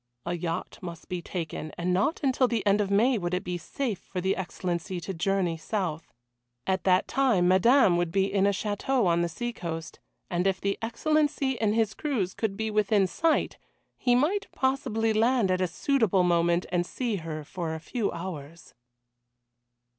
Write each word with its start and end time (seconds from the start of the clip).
A 0.25 0.33
yacht 0.33 0.79
must 0.81 1.09
be 1.09 1.21
taken, 1.21 1.71
and 1.77 1.93
not 1.93 2.21
until 2.23 2.47
the 2.47 2.65
end 2.65 2.81
of 2.81 2.89
May 2.89 3.19
would 3.19 3.35
it 3.35 3.43
be 3.43 3.59
safe 3.59 3.99
for 3.99 4.19
the 4.19 4.35
Excellency 4.35 4.99
to 4.99 5.13
journey 5.13 5.57
south. 5.57 6.11
At 6.65 6.85
that 6.85 7.07
time 7.07 7.47
Madame 7.47 7.97
would 7.97 8.11
be 8.11 8.25
in 8.25 8.47
a 8.47 8.49
château 8.49 9.05
on 9.05 9.21
the 9.21 9.29
seacoast, 9.29 9.99
and 10.27 10.47
if 10.47 10.59
the 10.59 10.79
Excellency 10.81 11.51
in 11.51 11.73
his 11.73 11.93
cruise 11.93 12.33
could 12.33 12.57
be 12.57 12.71
within 12.71 13.05
sight, 13.05 13.59
he 13.95 14.15
might 14.15 14.47
possibly 14.51 15.13
land 15.13 15.51
at 15.51 15.61
a 15.61 15.67
suitable 15.67 16.23
moment 16.23 16.65
and 16.71 16.83
see 16.83 17.17
her 17.17 17.43
for 17.43 17.75
a 17.75 17.79
few 17.79 18.11
hours. 18.11 18.73